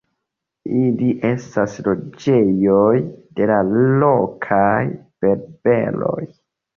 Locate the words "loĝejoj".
1.87-2.93